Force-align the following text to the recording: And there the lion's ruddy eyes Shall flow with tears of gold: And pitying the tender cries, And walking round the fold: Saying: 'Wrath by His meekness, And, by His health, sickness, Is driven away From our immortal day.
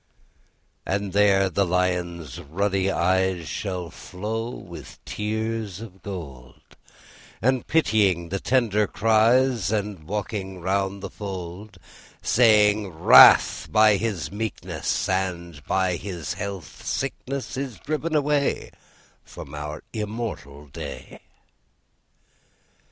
And 0.83 1.13
there 1.13 1.47
the 1.47 1.63
lion's 1.63 2.39
ruddy 2.39 2.89
eyes 2.89 3.47
Shall 3.47 3.91
flow 3.91 4.49
with 4.49 4.97
tears 5.05 5.79
of 5.79 6.01
gold: 6.01 6.55
And 7.39 7.67
pitying 7.67 8.29
the 8.29 8.39
tender 8.39 8.87
cries, 8.87 9.71
And 9.71 10.05
walking 10.07 10.59
round 10.59 11.03
the 11.03 11.09
fold: 11.11 11.77
Saying: 12.23 12.87
'Wrath 12.87 13.67
by 13.71 13.97
His 13.97 14.31
meekness, 14.31 15.07
And, 15.07 15.63
by 15.67 15.97
His 15.97 16.33
health, 16.33 16.83
sickness, 16.83 17.55
Is 17.55 17.77
driven 17.77 18.15
away 18.15 18.71
From 19.23 19.53
our 19.53 19.83
immortal 19.93 20.65
day. 20.65 21.19